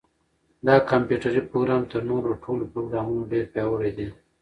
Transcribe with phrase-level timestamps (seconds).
[0.65, 4.07] دا کمپیوټري پروګرام تر نورو ټولو پروګرامونو ډېر پیاوړی دی.